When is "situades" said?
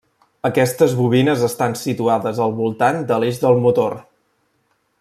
1.81-2.39